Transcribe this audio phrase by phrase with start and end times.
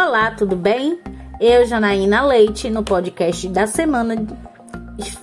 [0.00, 0.96] Olá, tudo bem?
[1.40, 4.14] Eu, Janaína Leite, no podcast da semana,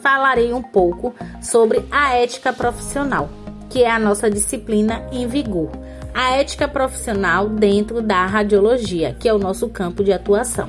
[0.01, 3.29] falarei um pouco sobre a ética profissional,
[3.69, 5.71] que é a nossa disciplina em vigor.
[6.13, 10.67] A ética profissional dentro da radiologia, que é o nosso campo de atuação.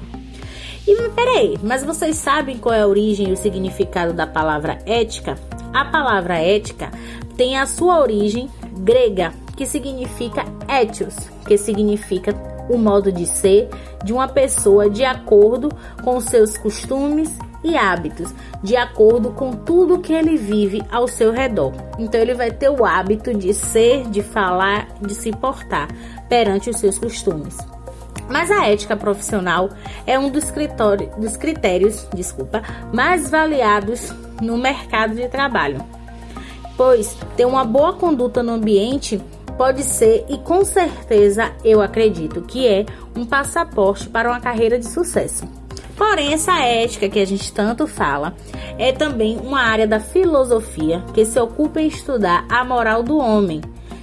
[0.87, 5.37] E peraí, mas vocês sabem qual é a origem e o significado da palavra ética?
[5.75, 6.93] A palavra ética
[7.37, 8.49] tem a sua origem
[8.79, 13.69] grega, que significa etios, que significa o modo de ser
[14.05, 15.71] de uma pessoa de acordo
[16.03, 18.33] com seus costumes e hábitos,
[18.63, 21.73] de acordo com tudo que ele vive ao seu redor.
[21.99, 25.89] Então ele vai ter o hábito de ser, de falar, de se portar
[26.29, 27.57] perante os seus costumes.
[28.29, 29.71] Mas a ética profissional
[30.07, 30.53] é um dos,
[31.19, 32.63] dos critérios, desculpa,
[32.93, 34.13] mais valiados
[34.43, 35.81] no mercado de trabalho,
[36.77, 39.21] pois ter uma boa conduta no ambiente
[39.57, 44.87] pode ser e com certeza eu acredito que é um passaporte para uma carreira de
[44.87, 45.45] sucesso.
[45.97, 48.35] Porém, essa ética que a gente tanto fala
[48.79, 53.63] é também uma área da filosofia que se ocupa em estudar a moral do homem.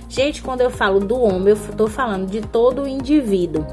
[0.10, 3.66] Gente, quando eu falo do homem, eu estou falando de todo o indivíduo,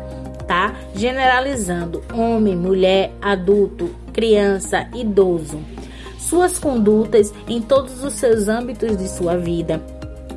[0.47, 0.75] tá?
[0.95, 5.59] Generalizando homem, mulher, adulto, criança, idoso.
[6.19, 9.83] Suas condutas em todos os seus âmbitos de sua vida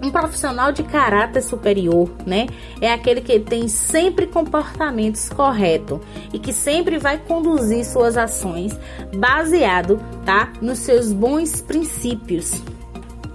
[0.04, 2.48] um profissional de caráter superior, né?
[2.82, 6.00] É aquele que tem sempre comportamentos corretos
[6.34, 8.78] e que sempre vai conduzir suas ações
[9.16, 12.62] baseado, tá, nos seus bons princípios.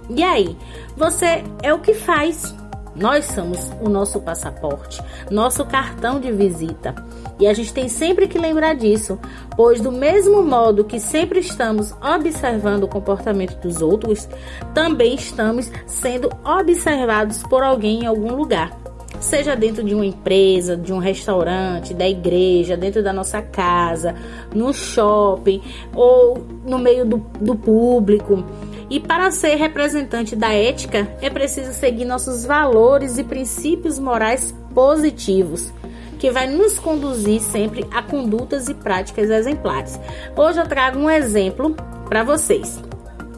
[0.09, 0.57] E aí,
[0.95, 2.55] você é o que faz
[2.99, 6.93] nós somos o nosso passaporte, nosso cartão de visita.
[7.39, 9.17] E a gente tem sempre que lembrar disso,
[9.55, 14.27] pois, do mesmo modo que sempre estamos observando o comportamento dos outros,
[14.73, 18.77] também estamos sendo observados por alguém em algum lugar.
[19.21, 24.15] Seja dentro de uma empresa, de um restaurante, da igreja, dentro da nossa casa,
[24.53, 25.61] no shopping
[25.93, 28.43] ou no meio do, do público.
[28.89, 35.71] E para ser representante da ética, é preciso seguir nossos valores e princípios morais positivos,
[36.17, 39.99] que vai nos conduzir sempre a condutas e práticas exemplares.
[40.35, 41.75] Hoje eu trago um exemplo
[42.07, 42.81] para vocês,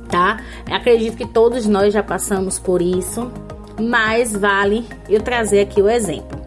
[0.10, 0.40] tá?
[0.72, 3.30] acredito que todos nós já passamos por isso,
[3.78, 6.40] mas vale eu trazer aqui o exemplo.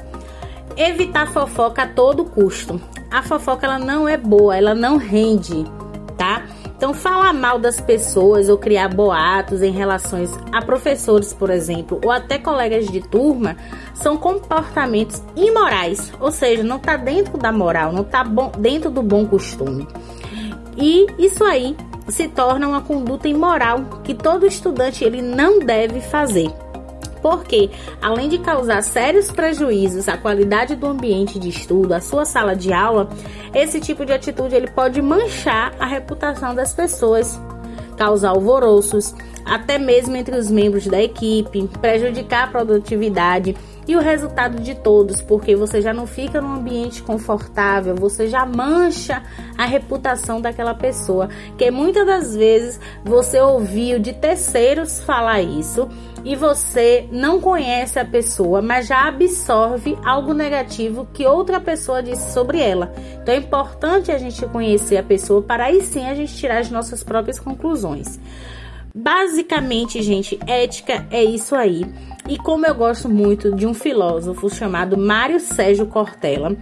[0.77, 2.81] Evitar fofoca a todo custo.
[3.11, 5.65] A fofoca ela não é boa, ela não rende,
[6.17, 6.43] tá?
[6.85, 12.11] Então, falar mal das pessoas ou criar boatos em relações a professores, por exemplo, ou
[12.11, 13.57] até colegas de turma,
[13.95, 18.23] são comportamentos imorais, ou seja, não está dentro da moral, não está
[18.59, 19.89] dentro do bom costume.
[20.77, 21.75] E isso aí
[22.07, 26.53] se torna uma conduta imoral que todo estudante ele não deve fazer
[27.25, 27.71] porque,
[28.03, 32.71] além de causar sérios prejuízos à qualidade do ambiente de estudo, à sua sala de
[32.71, 33.09] aula,
[33.55, 37.41] esse tipo de atitude ele pode manchar a reputação das pessoas,
[37.97, 43.57] causar alvoroços, até mesmo entre os membros da equipe, prejudicar a produtividade
[43.87, 48.45] e o resultado de todos, porque você já não fica num ambiente confortável, você já
[48.47, 49.23] mancha
[49.57, 55.89] a reputação daquela pessoa, que muitas das vezes você ouviu de terceiros falar isso
[56.25, 62.33] e você não conhece a pessoa, mas já absorve algo negativo que outra pessoa disse
[62.33, 62.93] sobre ela.
[63.23, 66.71] Então é importante a gente conhecer a pessoa para aí sim a gente tirar as
[66.71, 68.19] nossas próprias conclusões.
[68.95, 71.85] Basicamente, gente, ética é isso aí.
[72.29, 76.57] E como eu gosto muito de um filósofo chamado Mário Sérgio Cortella,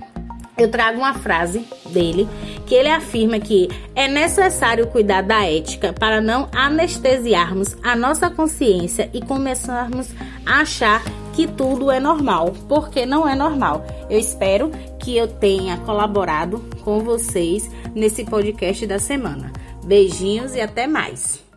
[0.57, 2.27] eu trago uma frase dele
[2.67, 9.11] que ele afirma que é necessário cuidar da ética para não anestesiarmos a nossa consciência
[9.13, 10.09] e começarmos
[10.47, 11.03] a achar
[11.35, 13.85] que tudo é normal, porque não é normal.
[14.09, 19.53] Eu espero que eu tenha colaborado com vocês nesse podcast da semana.
[19.85, 21.52] Beijinhos e até mais.